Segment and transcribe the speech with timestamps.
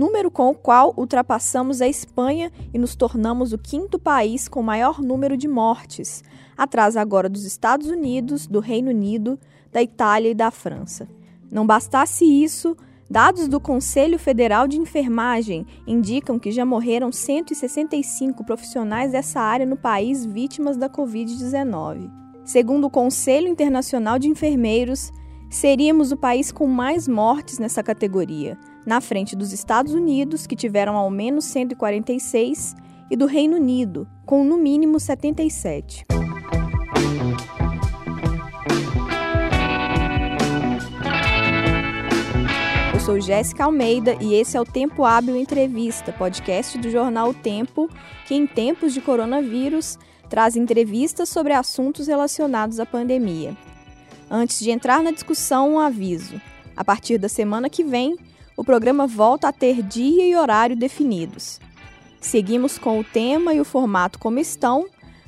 [0.00, 5.02] número com o qual ultrapassamos a Espanha e nos tornamos o quinto país com maior
[5.02, 6.24] número de mortes,
[6.56, 9.38] atrás agora dos Estados Unidos, do Reino Unido,
[9.70, 11.06] da Itália e da França.
[11.52, 12.74] Não bastasse isso,
[13.10, 19.76] dados do Conselho Federal de Enfermagem indicam que já morreram 165 profissionais dessa área no
[19.76, 22.10] país vítimas da Covid-19.
[22.42, 25.12] Segundo o Conselho Internacional de Enfermeiros,
[25.50, 28.56] seríamos o país com mais mortes nessa categoria,
[28.86, 32.74] na frente dos Estados Unidos, que tiveram ao menos 146,
[33.10, 36.06] e do Reino Unido, com no mínimo 77.
[42.94, 47.34] Eu sou Jéssica Almeida e esse é o Tempo Hábil Entrevista, podcast do jornal o
[47.34, 47.90] Tempo,
[48.26, 53.56] que em tempos de coronavírus traz entrevistas sobre assuntos relacionados à pandemia.
[54.30, 56.40] Antes de entrar na discussão, um aviso.
[56.76, 58.14] A partir da semana que vem,
[58.60, 61.58] o programa volta a ter dia e horário definidos.
[62.20, 64.84] Seguimos com o tema e o formato como estão,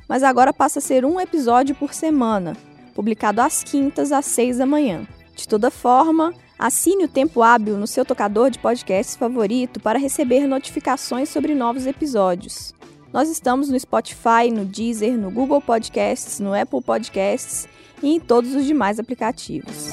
[0.06, 2.55] mas agora passa a ser um episódio por semana,
[2.94, 5.06] publicado às quintas às seis da manhã.
[5.34, 10.47] De toda forma, assine o Tempo Hábil no seu tocador de podcasts favorito para receber
[10.47, 12.75] notificações sobre novos episódios.
[13.14, 17.66] Nós estamos no Spotify, no Deezer, no Google Podcasts, no Apple Podcasts
[18.03, 19.92] e em todos os demais aplicativos.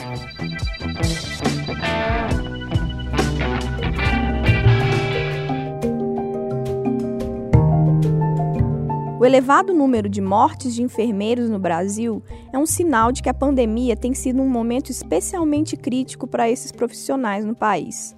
[9.20, 12.24] O elevado número de mortes de enfermeiros no Brasil
[12.54, 16.72] é um sinal de que a pandemia tem sido um momento especialmente crítico para esses
[16.72, 18.16] profissionais no país.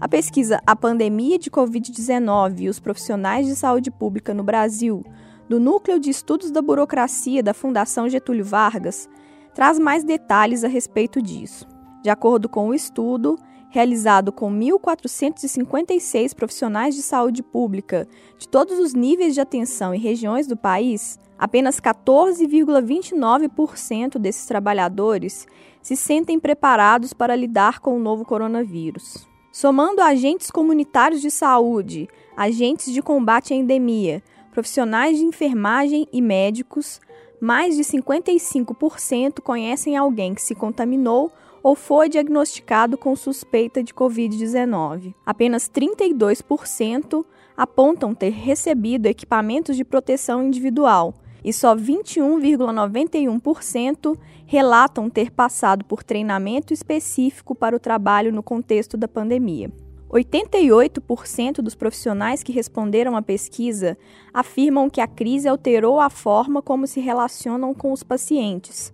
[0.00, 5.04] A pesquisa A Pandemia de Covid-19 e os Profissionais de Saúde Pública no Brasil,
[5.48, 9.08] do Núcleo de Estudos da Burocracia da Fundação Getúlio Vargas,
[9.54, 11.64] traz mais detalhes a respeito disso.
[12.02, 13.38] De acordo com o estudo,
[13.74, 18.06] realizado com 1.456 profissionais de saúde pública
[18.38, 25.48] de todos os níveis de atenção e regiões do país, apenas 14,29% desses trabalhadores
[25.82, 29.26] se sentem preparados para lidar com o novo coronavírus.
[29.50, 37.00] Somando agentes comunitários de saúde, agentes de combate à endemia, profissionais de enfermagem e médicos,
[37.40, 41.32] mais de 55% conhecem alguém que se contaminou
[41.64, 45.14] ou foi diagnosticado com suspeita de Covid-19.
[45.24, 47.24] Apenas 32%
[47.56, 56.74] apontam ter recebido equipamentos de proteção individual e só 21,91% relatam ter passado por treinamento
[56.74, 59.72] específico para o trabalho no contexto da pandemia.
[60.10, 63.96] 88% dos profissionais que responderam à pesquisa
[64.34, 68.92] afirmam que a crise alterou a forma como se relacionam com os pacientes,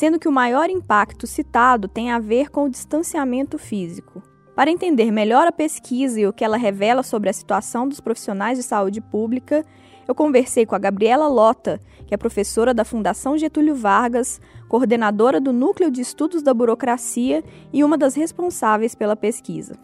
[0.00, 4.22] sendo que o maior impacto citado tem a ver com o distanciamento físico.
[4.56, 8.56] Para entender melhor a pesquisa e o que ela revela sobre a situação dos profissionais
[8.56, 9.62] de saúde pública,
[10.08, 14.40] eu conversei com a Gabriela Lota, que é professora da Fundação Getúlio Vargas,
[14.70, 19.74] coordenadora do Núcleo de Estudos da Burocracia e uma das responsáveis pela pesquisa.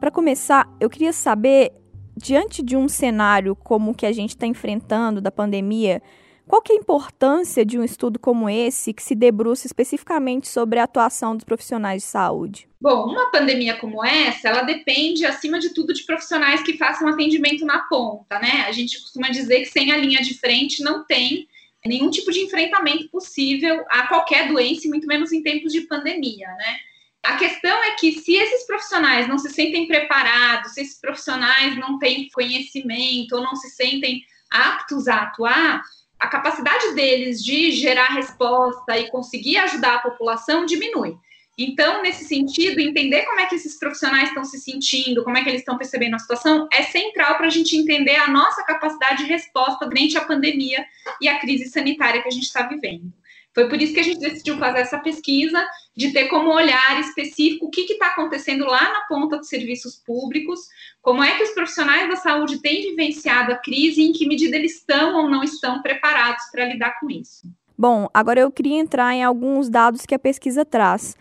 [0.00, 1.74] Para começar, eu queria saber,
[2.16, 6.02] diante de um cenário como o que a gente está enfrentando da pandemia,
[6.48, 10.78] qual que é a importância de um estudo como esse, que se debruça especificamente sobre
[10.78, 12.68] a atuação dos profissionais de saúde?
[12.80, 17.64] Bom, uma pandemia como essa, ela depende, acima de tudo, de profissionais que façam atendimento
[17.66, 18.64] na ponta, né?
[18.66, 21.46] A gente costuma dizer que sem a linha de frente não tem
[21.84, 26.76] nenhum tipo de enfrentamento possível a qualquer doença, muito menos em tempos de pandemia, né?
[27.22, 31.98] A questão é que se esses profissionais não se sentem preparados, se esses profissionais não
[31.98, 35.82] têm conhecimento ou não se sentem aptos a atuar,
[36.18, 41.16] a capacidade deles de gerar resposta e conseguir ajudar a população diminui.
[41.56, 45.48] Então, nesse sentido, entender como é que esses profissionais estão se sentindo, como é que
[45.48, 49.30] eles estão percebendo a situação, é central para a gente entender a nossa capacidade de
[49.30, 50.86] resposta durante a pandemia
[51.20, 53.12] e a crise sanitária que a gente está vivendo.
[53.58, 55.60] Foi por isso que a gente decidiu fazer essa pesquisa,
[55.96, 60.60] de ter como olhar específico o que está acontecendo lá na ponta dos serviços públicos,
[61.02, 64.54] como é que os profissionais da saúde têm vivenciado a crise e em que medida
[64.54, 67.52] eles estão ou não estão preparados para lidar com isso.
[67.76, 71.16] Bom, agora eu queria entrar em alguns dados que a pesquisa traz.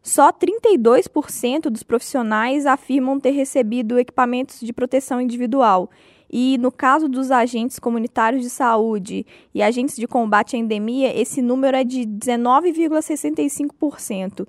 [0.00, 5.90] Só 32% dos profissionais afirmam ter recebido equipamentos de proteção individual
[6.32, 11.42] E no caso dos agentes comunitários de saúde e agentes de combate à endemia, esse
[11.42, 14.48] número é de 19,65%.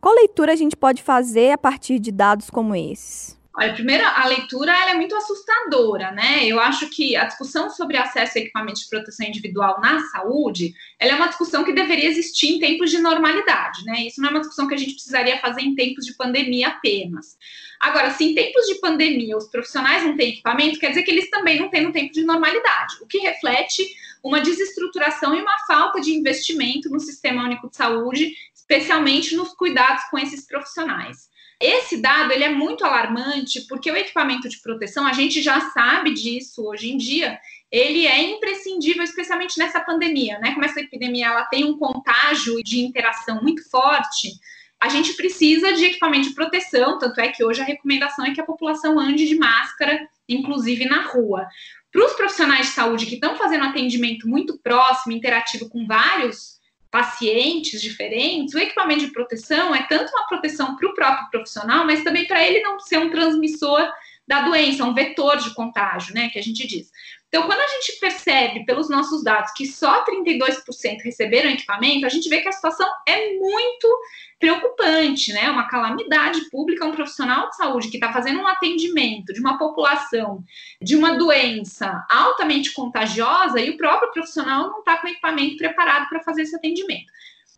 [0.00, 3.38] Qual leitura a gente pode fazer a partir de dados como esses?
[3.60, 6.46] Olha, primeiro, a leitura é muito assustadora, né?
[6.46, 11.12] Eu acho que a discussão sobre acesso a equipamentos de proteção individual na saúde, ela
[11.12, 14.06] é uma discussão que deveria existir em tempos de normalidade, né?
[14.06, 17.36] Isso não é uma discussão que a gente precisaria fazer em tempos de pandemia apenas.
[17.78, 21.28] Agora, se em tempos de pandemia os profissionais não têm equipamento, quer dizer que eles
[21.28, 23.86] também não têm no tempo de normalidade, o que reflete
[24.24, 28.32] uma desestruturação e uma falta de investimento no Sistema Único de Saúde
[28.70, 31.29] especialmente nos cuidados com esses profissionais.
[31.60, 36.14] Esse dado ele é muito alarmante porque o equipamento de proteção, a gente já sabe
[36.14, 37.38] disso hoje em dia,
[37.70, 40.52] ele é imprescindível, especialmente nessa pandemia, né?
[40.52, 44.32] Como essa epidemia ela tem um contágio de interação muito forte,
[44.80, 48.40] a gente precisa de equipamento de proteção, tanto é que hoje a recomendação é que
[48.40, 51.46] a população ande de máscara, inclusive na rua.
[51.92, 56.59] Para os profissionais de saúde que estão fazendo atendimento muito próximo, interativo com vários
[56.90, 62.02] pacientes diferentes, o equipamento de proteção é tanto uma proteção para o próprio profissional, mas
[62.02, 63.88] também para ele não ser um transmissor
[64.26, 66.90] da doença, um vetor de contágio, né, que a gente diz.
[67.30, 70.64] Então, quando a gente percebe pelos nossos dados que só 32%
[71.04, 74.00] receberam equipamento, a gente vê que a situação é muito
[74.36, 75.48] preocupante, né?
[75.48, 80.42] Uma calamidade pública, um profissional de saúde que está fazendo um atendimento de uma população
[80.82, 86.24] de uma doença altamente contagiosa e o próprio profissional não está com equipamento preparado para
[86.24, 87.12] fazer esse atendimento.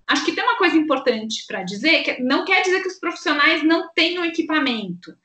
[0.07, 3.63] Acho que tem uma coisa importante para dizer, que não quer dizer que os profissionais
[3.63, 5.17] não tenham equipamento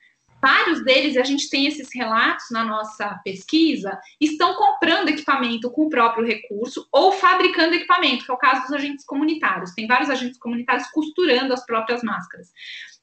[0.48, 5.88] vários deles, e a gente tem esses relatos na nossa pesquisa, estão comprando equipamento com
[5.88, 9.74] o próprio recurso ou fabricando equipamento, que é o caso dos agentes comunitários.
[9.74, 12.48] Tem vários agentes comunitários costurando as próprias máscaras.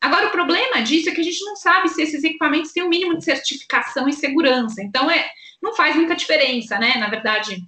[0.00, 2.87] Agora, o problema disso é que a gente não sabe se esses equipamentos têm o
[2.87, 4.82] um mínimo de certificação e segurança.
[4.82, 5.29] Então, é,
[5.62, 6.94] não faz muita diferença, né?
[6.97, 7.62] Na verdade,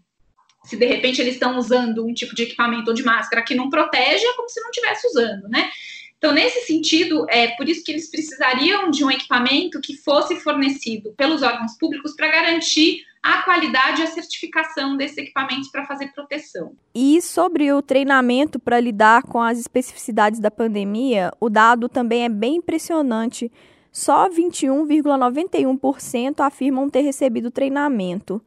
[0.64, 3.68] se de repente eles estão usando um tipo de equipamento ou de máscara que não
[3.68, 5.70] protege, é como se não estivesse usando, né?
[6.18, 11.12] Então, nesse sentido, é por isso que eles precisariam de um equipamento que fosse fornecido
[11.16, 16.72] pelos órgãos públicos para garantir a qualidade e a certificação desses equipamentos para fazer proteção.
[16.94, 22.28] E sobre o treinamento para lidar com as especificidades da pandemia, o dado também é
[22.28, 23.52] bem impressionante.
[23.90, 28.40] Só 21,91% afirmam ter recebido treinamento.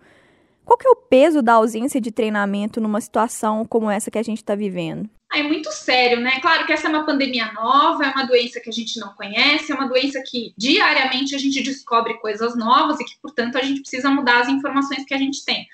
[0.63, 4.24] Qual que é o peso da ausência de treinamento numa situação como essa que a
[4.24, 5.10] gente está vivendo?
[5.31, 6.39] É muito sério, né?
[6.39, 9.71] Claro que essa é uma pandemia nova, é uma doença que a gente não conhece,
[9.71, 13.81] é uma doença que diariamente a gente descobre coisas novas e que, portanto, a gente
[13.81, 15.67] precisa mudar as informações que a gente tem.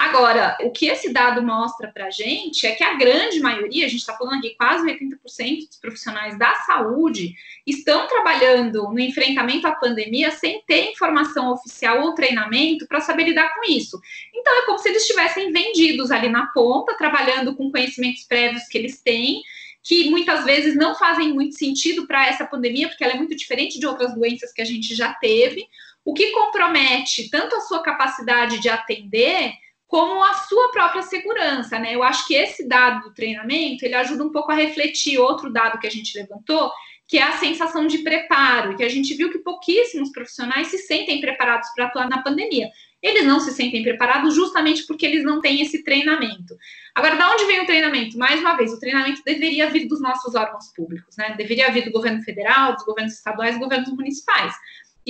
[0.00, 3.88] Agora, o que esse dado mostra para a gente é que a grande maioria, a
[3.88, 7.34] gente está falando aqui quase 80% dos profissionais da saúde,
[7.66, 13.54] estão trabalhando no enfrentamento à pandemia sem ter informação oficial ou treinamento para saber lidar
[13.54, 14.00] com isso.
[14.34, 18.78] Então, é como se eles estivessem vendidos ali na ponta, trabalhando com conhecimentos prévios que
[18.78, 19.42] eles têm
[19.82, 23.78] que muitas vezes não fazem muito sentido para essa pandemia, porque ela é muito diferente
[23.78, 25.66] de outras doenças que a gente já teve,
[26.04, 29.52] o que compromete tanto a sua capacidade de atender,
[29.90, 31.96] como a sua própria segurança, né?
[31.96, 35.80] Eu acho que esse dado do treinamento, ele ajuda um pouco a refletir outro dado
[35.80, 36.70] que a gente levantou,
[37.08, 41.20] que é a sensação de preparo, que a gente viu que pouquíssimos profissionais se sentem
[41.20, 42.70] preparados para atuar na pandemia.
[43.02, 46.56] Eles não se sentem preparados justamente porque eles não têm esse treinamento.
[46.94, 48.16] Agora, de onde vem o treinamento?
[48.16, 51.34] Mais uma vez, o treinamento deveria vir dos nossos órgãos públicos, né?
[51.36, 54.54] Deveria vir do governo federal, dos governos estaduais, dos governos municipais.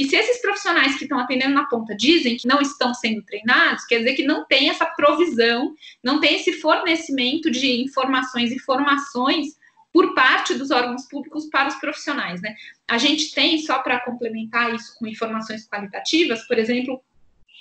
[0.00, 3.84] E se esses profissionais que estão atendendo na ponta dizem que não estão sendo treinados,
[3.84, 9.48] quer dizer que não tem essa provisão, não tem esse fornecimento de informações e formações
[9.92, 12.54] por parte dos órgãos públicos para os profissionais, né?
[12.88, 16.98] A gente tem, só para complementar isso com informações qualitativas, por exemplo,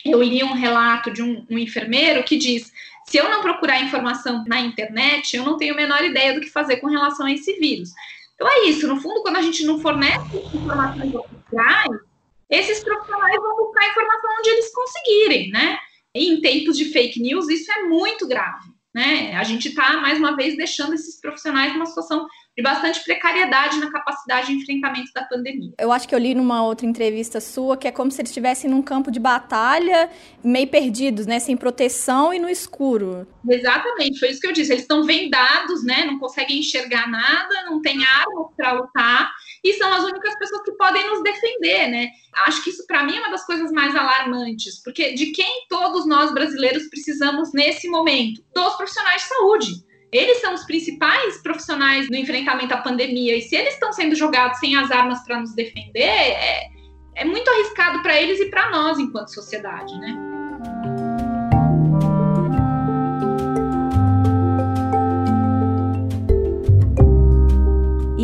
[0.05, 2.71] eu li um relato de um, um, enfermeiro que diz:
[3.03, 6.49] se eu não procurar informação na internet, eu não tenho a menor ideia do que
[6.49, 7.89] fazer com relação a esse vírus.
[8.35, 12.08] Então é isso, no fundo, quando a gente não fornece informações oficiais,
[12.49, 15.77] esses profissionais vão buscar informação onde eles conseguirem, né?
[16.15, 19.35] E em tempos de fake news, isso é muito grave, né?
[19.35, 22.25] A gente está, mais uma vez, deixando esses profissionais numa situação
[22.57, 25.71] de bastante precariedade na capacidade de enfrentamento da pandemia.
[25.79, 28.69] Eu acho que eu li numa outra entrevista sua que é como se eles estivessem
[28.69, 30.09] num campo de batalha,
[30.43, 33.25] meio perdidos, né, sem proteção e no escuro.
[33.47, 34.73] Exatamente, foi isso que eu disse.
[34.73, 39.31] Eles estão vendados, né, não conseguem enxergar nada, não têm armas para lutar
[39.63, 42.09] e são as únicas pessoas que podem nos defender, né?
[42.45, 46.05] Acho que isso para mim é uma das coisas mais alarmantes, porque de quem todos
[46.07, 48.43] nós brasileiros precisamos nesse momento?
[48.53, 53.55] Dos profissionais de saúde eles são os principais profissionais no enfrentamento à pandemia, e se
[53.55, 56.67] eles estão sendo jogados sem as armas para nos defender, é,
[57.15, 60.38] é muito arriscado para eles e para nós enquanto sociedade, né?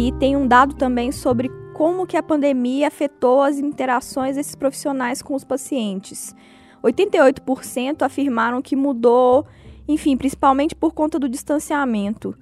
[0.06, 5.20] E tem um dado também sobre como que a pandemia afetou as interações desses profissionais
[5.20, 6.36] com os pacientes.
[6.84, 9.48] 88% afirmaram que mudou,
[9.88, 12.38] enfim, principalmente por conta do distanciamento.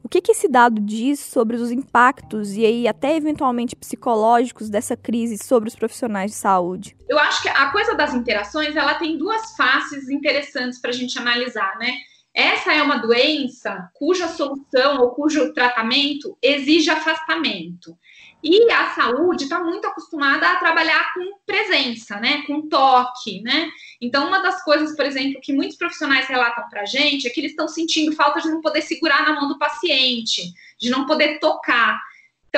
[0.00, 4.96] O que, que esse dado diz sobre os impactos e aí até eventualmente psicológicos dessa
[4.96, 6.96] crise sobre os profissionais de saúde?
[7.08, 11.18] Eu acho que a coisa das interações ela tem duas faces interessantes para a gente
[11.18, 11.94] analisar, né?
[12.38, 17.98] Essa é uma doença cuja solução ou cujo tratamento exige afastamento.
[18.40, 22.42] E a saúde está muito acostumada a trabalhar com presença, né?
[22.46, 23.68] Com toque, né?
[24.00, 27.40] Então, uma das coisas, por exemplo, que muitos profissionais relatam para a gente é que
[27.40, 31.40] eles estão sentindo falta de não poder segurar na mão do paciente, de não poder
[31.40, 32.00] tocar.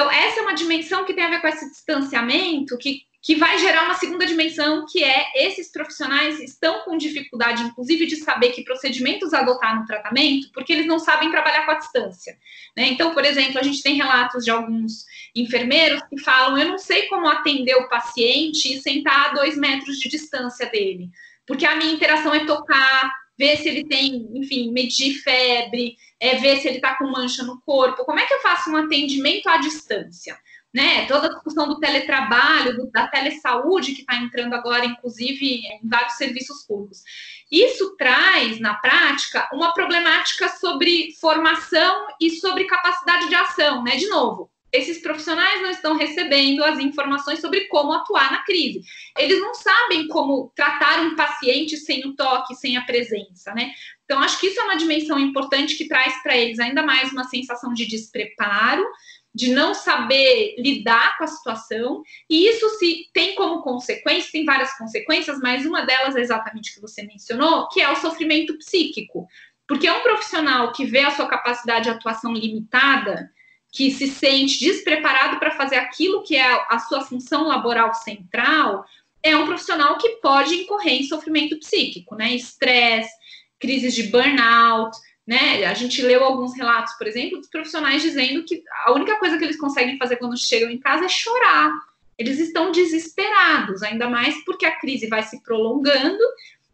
[0.01, 3.59] Então, essa é uma dimensão que tem a ver com esse distanciamento, que que vai
[3.59, 8.65] gerar uma segunda dimensão, que é esses profissionais estão com dificuldade, inclusive, de saber que
[8.65, 12.35] procedimentos adotar no tratamento, porque eles não sabem trabalhar com a distância.
[12.75, 12.89] Né?
[12.89, 15.05] Então, por exemplo, a gente tem relatos de alguns
[15.37, 19.99] enfermeiros que falam: eu não sei como atender o paciente e sentar a dois metros
[19.99, 21.11] de distância dele,
[21.47, 26.59] porque a minha interação é tocar, ver se ele tem, enfim, medir febre, é ver
[26.59, 28.05] se ele está com mancha no corpo.
[28.05, 30.39] Como é que eu faço um atendimento à distância?
[30.73, 31.07] né?
[31.07, 36.15] Toda a discussão do teletrabalho, do, da telesaúde, que está entrando agora, inclusive, em vários
[36.15, 37.03] serviços públicos.
[37.51, 43.97] Isso traz, na prática, uma problemática sobre formação e sobre capacidade de ação, né?
[43.97, 48.83] De novo, esses profissionais não estão recebendo as informações sobre como atuar na crise.
[49.19, 53.73] Eles não sabem como tratar um paciente sem o toque, sem a presença, né?
[54.05, 57.25] Então, acho que isso é uma dimensão importante que traz para eles ainda mais uma
[57.25, 58.85] sensação de despreparo,
[59.33, 64.77] de não saber lidar com a situação, e isso se tem como consequência, tem várias
[64.77, 69.27] consequências, mas uma delas é exatamente que você mencionou, que é o sofrimento psíquico.
[69.69, 73.31] Porque é um profissional que vê a sua capacidade de atuação limitada,
[73.73, 78.85] que se sente despreparado para fazer aquilo que é a sua função laboral central,
[79.23, 82.35] é um profissional que pode incorrer em sofrimento psíquico, né?
[82.35, 83.11] Estresse,
[83.59, 84.97] crises de burnout,
[85.27, 85.65] né?
[85.67, 89.45] A gente leu alguns relatos, por exemplo, dos profissionais dizendo que a única coisa que
[89.45, 91.73] eles conseguem fazer quando chegam em casa é chorar.
[92.19, 96.23] Eles estão desesperados, ainda mais porque a crise vai se prolongando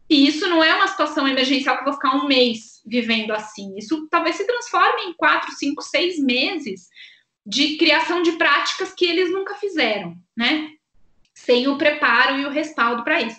[0.09, 3.77] e isso não é uma situação emergencial que eu vou ficar um mês vivendo assim.
[3.77, 6.89] Isso talvez se transforme em quatro, cinco, seis meses
[7.45, 10.71] de criação de práticas que eles nunca fizeram, né?
[11.35, 13.39] Sem o preparo e o respaldo para isso.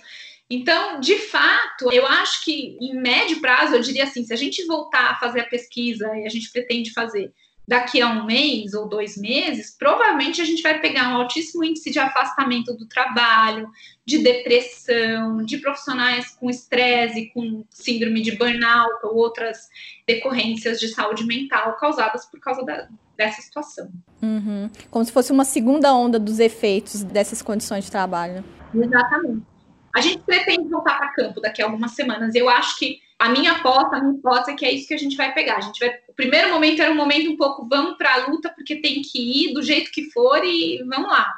[0.49, 4.65] Então, de fato, eu acho que em médio prazo, eu diria assim, se a gente
[4.65, 7.33] voltar a fazer a pesquisa e a gente pretende fazer
[7.67, 11.91] daqui a um mês ou dois meses, provavelmente a gente vai pegar um altíssimo índice
[11.91, 13.69] de afastamento do trabalho,
[14.05, 19.67] de depressão, de profissionais com estresse, com síndrome de burnout ou outras
[20.07, 23.91] decorrências de saúde mental causadas por causa da, dessa situação.
[24.21, 24.69] Uhum.
[24.89, 28.45] Como se fosse uma segunda onda dos efeitos dessas condições de trabalho.
[28.73, 29.43] Exatamente.
[29.93, 32.33] A gente pretende voltar para campo daqui a algumas semanas.
[32.33, 34.99] Eu acho que a minha aposta, a minha hipótese é que é isso que a
[34.99, 35.57] gente vai pegar.
[35.57, 35.89] A gente vai.
[36.07, 39.45] O primeiro momento era um momento um pouco vamos para a luta porque tem que
[39.45, 41.33] ir do jeito que for e vamos lá.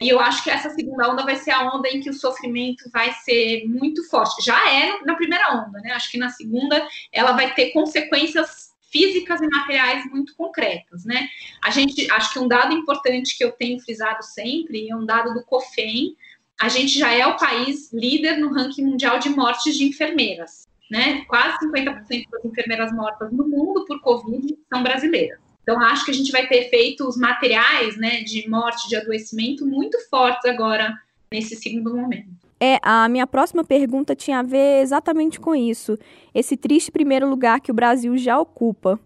[0.00, 2.88] E eu acho que essa segunda onda vai ser a onda em que o sofrimento
[2.92, 4.44] vai ser muito forte.
[4.44, 5.92] Já é na primeira onda, né?
[5.92, 11.28] Acho que na segunda ela vai ter consequências físicas e materiais muito concretas, né?
[11.64, 15.34] A gente, acho que um dado importante que eu tenho frisado sempre é um dado
[15.34, 16.14] do COFEM,
[16.60, 20.65] a gente já é o país líder no ranking mundial de mortes de enfermeiras.
[20.90, 21.24] Né?
[21.26, 25.40] Quase 50% das enfermeiras mortas no mundo por Covid são brasileiras.
[25.62, 29.98] Então, acho que a gente vai ter efeitos materiais né, de morte, de adoecimento muito
[30.08, 30.94] fortes agora,
[31.32, 32.28] nesse segundo momento.
[32.60, 35.98] É, a minha próxima pergunta tinha a ver exatamente com isso.
[36.32, 38.98] Esse triste primeiro lugar que o Brasil já ocupa.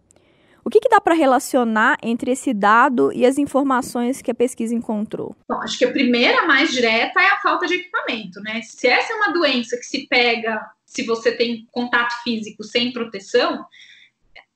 [0.62, 4.74] O que, que dá para relacionar entre esse dado e as informações que a pesquisa
[4.74, 5.34] encontrou?
[5.48, 8.60] Bom, acho que a primeira mais direta é a falta de equipamento, né?
[8.62, 10.60] Se essa é uma doença que se pega
[10.90, 13.64] se você tem contato físico sem proteção,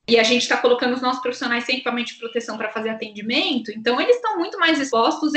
[0.06, 3.70] e a gente está colocando os nossos profissionais sem equipamento de proteção para fazer atendimento,
[3.70, 5.32] então eles estão muito mais expostos,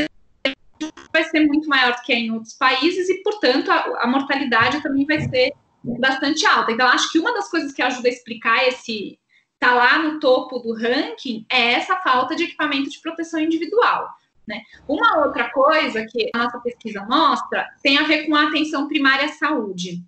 [1.13, 4.81] vai ser muito maior do que é em outros países, e, portanto, a, a mortalidade
[4.81, 6.71] também vai ser bastante alta.
[6.71, 9.19] Então, acho que uma das coisas que ajuda a explicar esse,
[9.53, 14.09] está lá no topo do ranking é essa falta de equipamento de proteção individual.
[14.47, 14.63] Né?
[14.87, 19.25] Uma outra coisa que a nossa pesquisa mostra tem a ver com a atenção primária
[19.25, 20.03] à saúde.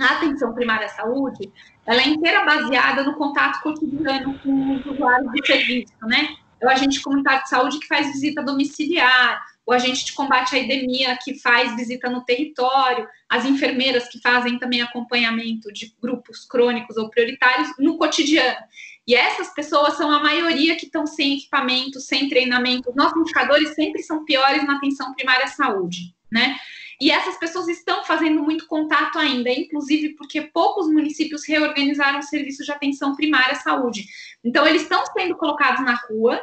[0.00, 1.50] A atenção primária à saúde
[1.86, 6.36] ela é inteira baseada no contato cotidiano com os usuários de serviço, né?
[6.60, 10.56] É o agente comunitário de saúde que faz visita domiciliar, o o agente de combate
[10.56, 16.44] à endemia que faz visita no território, as enfermeiras que fazem também acompanhamento de grupos
[16.44, 18.58] crônicos ou prioritários no cotidiano.
[19.06, 22.92] E essas pessoas são a maioria que estão sem equipamento, sem treinamento.
[22.96, 26.58] Nossos indicadores sempre são piores na atenção primária à saúde, né?
[27.00, 32.62] E essas pessoas estão fazendo muito contato ainda, inclusive porque poucos municípios reorganizaram o serviço
[32.62, 34.04] de atenção primária à saúde.
[34.44, 36.40] Então, eles estão sendo colocados na rua,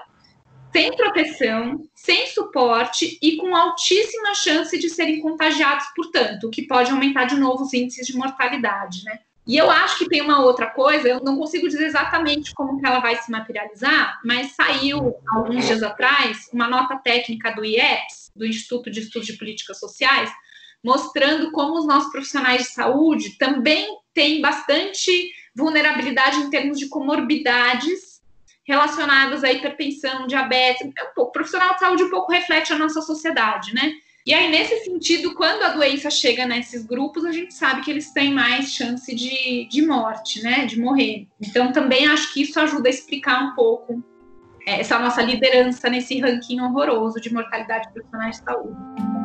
[0.72, 6.92] sem proteção, sem suporte e com altíssima chance de serem contagiados, portanto, o que pode
[6.92, 9.20] aumentar de novo os índices de mortalidade, né?
[9.46, 12.86] E eu acho que tem uma outra coisa, eu não consigo dizer exatamente como que
[12.86, 18.46] ela vai se materializar, mas saiu alguns dias atrás uma nota técnica do IEPS, do
[18.46, 20.30] Instituto de Estudos de Políticas Sociais,
[20.84, 28.22] mostrando como os nossos profissionais de saúde também têm bastante vulnerabilidade em termos de comorbidades
[28.66, 30.82] relacionadas à hipertensão, diabetes.
[30.98, 33.94] É um pouco, o profissional de saúde um pouco reflete a nossa sociedade, né?
[34.26, 38.12] E aí, nesse sentido, quando a doença chega nesses grupos, a gente sabe que eles
[38.12, 40.66] têm mais chance de, de morte, né?
[40.66, 41.26] De morrer.
[41.40, 44.04] Então, também acho que isso ajuda a explicar um pouco
[44.68, 49.17] é, essa nossa liderança nesse ranking horroroso de mortalidade de profissionais de saúde.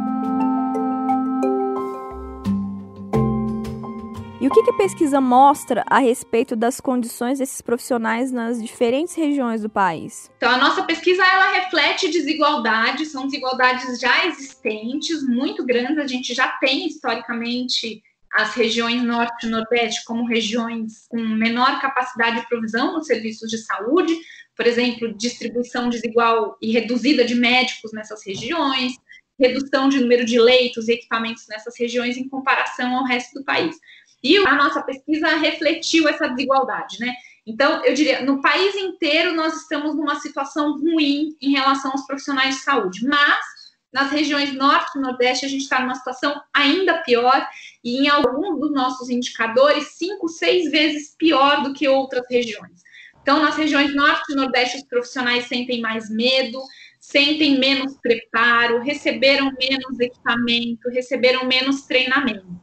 [4.42, 9.14] E o que, que a pesquisa mostra a respeito das condições desses profissionais nas diferentes
[9.14, 10.28] regiões do país?
[10.36, 15.96] Então, a nossa pesquisa ela reflete desigualdades, são desigualdades já existentes, muito grandes.
[15.98, 22.40] A gente já tem historicamente as regiões norte e nordeste como regiões com menor capacidade
[22.40, 24.12] de provisão nos serviços de saúde,
[24.56, 28.94] por exemplo, distribuição desigual e reduzida de médicos nessas regiões,
[29.38, 33.76] redução de número de leitos e equipamentos nessas regiões em comparação ao resto do país.
[34.22, 37.12] E a nossa pesquisa refletiu essa desigualdade, né?
[37.44, 42.56] Então, eu diria, no país inteiro nós estamos numa situação ruim em relação aos profissionais
[42.56, 43.44] de saúde, mas
[43.92, 47.46] nas regiões norte e nordeste a gente está numa situação ainda pior
[47.84, 52.80] e em alguns dos nossos indicadores cinco, seis vezes pior do que outras regiões.
[53.20, 56.60] Então, nas regiões norte e nordeste os profissionais sentem mais medo,
[56.98, 62.61] sentem menos preparo, receberam menos equipamento, receberam menos treinamento.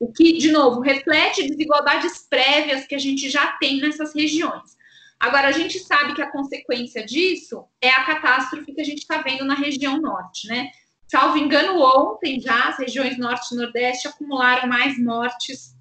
[0.00, 4.74] O que, de novo, reflete desigualdades prévias que a gente já tem nessas regiões.
[5.20, 9.18] Agora, a gente sabe que a consequência disso é a catástrofe que a gente está
[9.18, 10.70] vendo na região norte, né?
[11.06, 15.76] Salvo engano, ontem já as regiões norte e nordeste acumularam mais mortes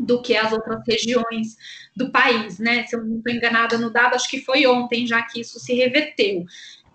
[0.00, 1.56] do que as outras regiões
[1.94, 2.84] do país, né?
[2.86, 5.72] Se eu não estou enganada no dado, acho que foi ontem já que isso se
[5.74, 6.44] reverteu.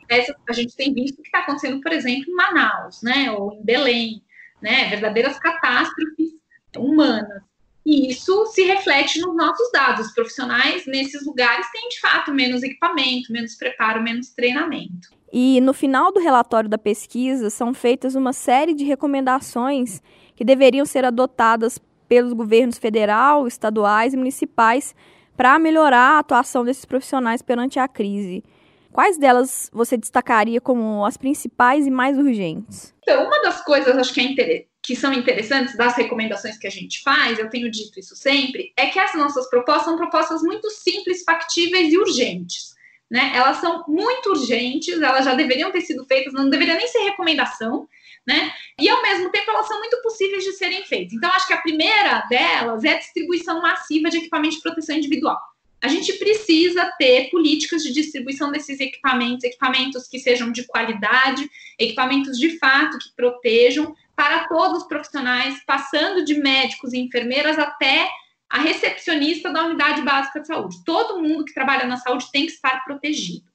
[0.10, 3.32] Essa, a gente tem visto o que está acontecendo, por exemplo, em Manaus, né?
[3.32, 4.22] Ou em Belém,
[4.62, 4.90] né?
[4.90, 6.39] Verdadeiras catástrofes
[6.78, 7.44] humanas.
[7.86, 10.08] E isso se reflete nos nossos dados.
[10.08, 15.10] Os profissionais nesses lugares têm, de fato, menos equipamento, menos preparo, menos treinamento.
[15.32, 20.02] E no final do relatório da pesquisa são feitas uma série de recomendações
[20.36, 24.96] que deveriam ser adotadas pelos governos federal, estaduais e municipais
[25.38, 28.44] para melhorar a atuação desses profissionais perante a crise.
[28.92, 32.94] Quais delas você destacaria como as principais e mais urgentes?
[33.04, 37.04] Então, uma das coisas acho que, é que são interessantes das recomendações que a gente
[37.04, 41.24] faz, eu tenho dito isso sempre, é que as nossas propostas são propostas muito simples,
[41.24, 42.74] factíveis e urgentes.
[43.08, 43.34] Né?
[43.36, 47.88] Elas são muito urgentes, elas já deveriam ter sido feitas, não deveria nem ser recomendação,
[48.26, 48.52] né?
[48.80, 51.14] E ao mesmo tempo elas são muito possíveis de serem feitas.
[51.14, 55.40] Então, acho que a primeira delas é a distribuição massiva de equipamento de proteção individual
[55.82, 62.38] a gente precisa ter políticas de distribuição desses equipamentos, equipamentos que sejam de qualidade, equipamentos
[62.38, 68.12] de fato que protejam para todos os profissionais, passando de médicos e enfermeiras até
[68.50, 70.84] a recepcionista da unidade básica de saúde.
[70.84, 73.46] Todo mundo que trabalha na saúde tem que estar protegido.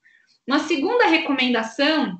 [0.46, 2.18] Uma segunda recomendação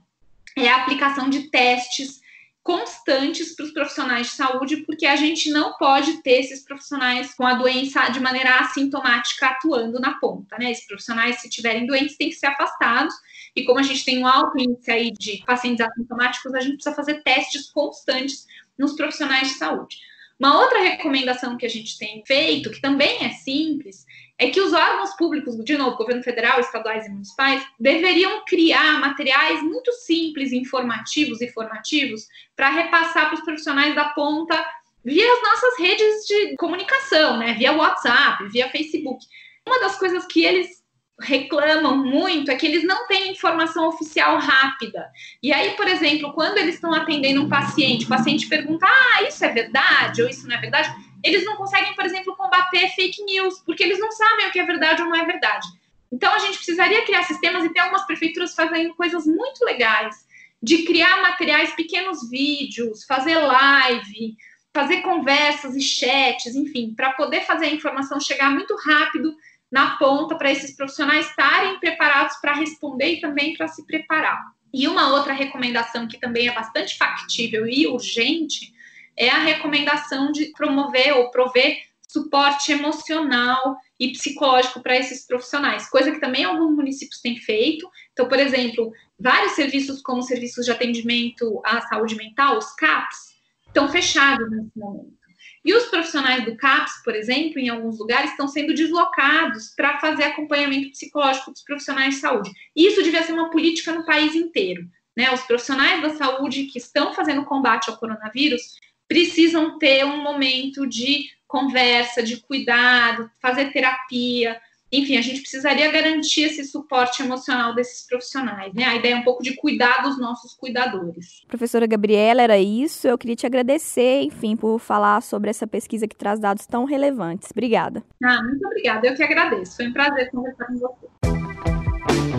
[0.59, 2.21] é a aplicação de testes
[2.65, 7.47] constantes para os profissionais de saúde, porque a gente não pode ter esses profissionais com
[7.47, 10.71] a doença de maneira assintomática atuando na ponta, né?
[10.71, 13.15] Esses profissionais, se tiverem doentes, têm que ser afastados.
[13.55, 16.97] E como a gente tem um alto índice aí de pacientes assintomáticos, a gente precisa
[16.97, 18.47] fazer testes constantes
[18.79, 19.99] nos profissionais de saúde.
[20.41, 24.07] Uma outra recomendação que a gente tem feito, que também é simples,
[24.39, 29.63] é que os órgãos públicos, de novo, governo federal, estaduais e municipais, deveriam criar materiais
[29.63, 34.65] muito simples, informativos e formativos para repassar para os profissionais da ponta
[35.05, 37.55] via as nossas redes de comunicação, né?
[37.55, 39.25] Via WhatsApp, via Facebook.
[39.67, 40.83] Uma das coisas que eles
[41.21, 45.09] reclamam muito é que eles não têm informação oficial rápida.
[45.43, 49.45] E aí, por exemplo, quando eles estão atendendo um paciente, o paciente pergunta: ah, isso
[49.45, 50.93] é verdade ou isso não é verdade?
[51.25, 54.67] Eles não conseguem, por exemplo, combater fake news, porque eles não sabem o que é
[54.67, 55.67] verdade ou não é verdade.
[56.13, 60.15] Então, a gente precisaria criar sistemas e tem algumas prefeituras fazendo coisas muito legais
[60.63, 64.37] de criar materiais, pequenos vídeos, fazer live,
[64.73, 69.35] fazer conversas e chats, enfim, para poder fazer a informação chegar muito rápido
[69.71, 74.41] na ponta para esses profissionais estarem preparados para responder e também para se preparar.
[74.73, 78.74] E uma outra recomendação que também é bastante factível e urgente
[79.17, 86.13] é a recomendação de promover ou prover suporte emocional e psicológico para esses profissionais, coisa
[86.13, 87.89] que também alguns municípios têm feito.
[88.13, 93.35] Então, por exemplo, vários serviços, como serviços de atendimento à saúde mental, os CAPs,
[93.67, 95.25] estão fechados nesse momento.
[95.65, 100.25] E os profissionais do CAPS, por exemplo, em alguns lugares, estão sendo deslocados para fazer
[100.25, 102.51] acompanhamento psicológico dos profissionais de saúde.
[102.77, 104.87] Isso devia ser uma política no país inteiro.
[105.17, 105.33] Né?
[105.33, 108.75] Os profissionais da saúde que estão fazendo combate ao coronavírus
[109.09, 114.61] precisam ter um momento de conversa, de cuidado, fazer terapia.
[114.91, 118.85] Enfim, a gente precisaria garantir esse suporte emocional desses profissionais, né?
[118.85, 121.43] A ideia é um pouco de cuidar dos nossos cuidadores.
[121.49, 123.09] Professora Gabriela, era isso.
[123.09, 127.51] Eu queria te agradecer, enfim, por falar sobre essa pesquisa que traz dados tão relevantes.
[127.51, 128.05] Obrigada.
[128.23, 129.07] Ah, muito obrigada.
[129.07, 129.77] Eu que agradeço.
[129.77, 132.34] Foi um prazer conversar com você.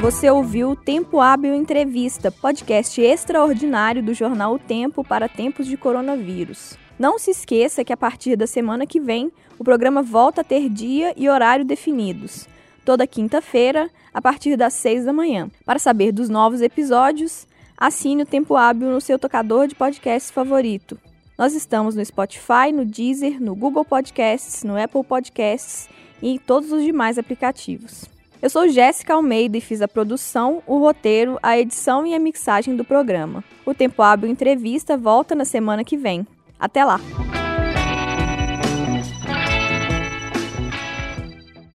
[0.00, 5.76] Você ouviu o Tempo Hábil Entrevista, podcast extraordinário do jornal O Tempo para tempos de
[5.76, 6.74] coronavírus.
[6.98, 10.70] Não se esqueça que a partir da semana que vem, o programa volta a ter
[10.70, 12.48] dia e horário definidos.
[12.82, 15.50] Toda quinta-feira, a partir das seis da manhã.
[15.66, 20.98] Para saber dos novos episódios, assine o Tempo Hábil no seu tocador de podcast favorito.
[21.36, 25.90] Nós estamos no Spotify, no Deezer, no Google Podcasts, no Apple Podcasts
[26.22, 28.08] e em todos os demais aplicativos.
[28.42, 32.74] Eu sou Jéssica Almeida e fiz a produção, o roteiro, a edição e a mixagem
[32.74, 33.44] do programa.
[33.66, 36.26] O Tempo Hábil Entrevista volta na semana que vem.
[36.58, 36.98] Até lá!